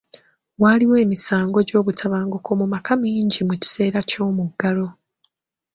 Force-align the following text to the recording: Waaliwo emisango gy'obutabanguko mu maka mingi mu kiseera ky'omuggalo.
Waaliwo 0.61 0.95
emisango 1.05 1.57
gy'obutabanguko 1.67 2.49
mu 2.59 2.65
maka 2.73 2.91
mingi 3.01 3.39
mu 3.47 3.53
kiseera 3.61 3.99
ky'omuggalo. 4.09 4.87